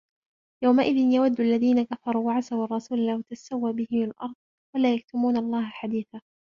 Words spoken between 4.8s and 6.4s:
يكتمون الله حديثا